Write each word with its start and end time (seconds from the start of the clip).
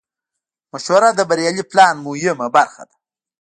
مشوره 0.71 1.09
د 1.15 1.19
بریالي 1.29 1.63
پلان 1.71 1.95
مهمه 2.05 2.47
برخه 2.55 2.83
ده. 2.89 2.95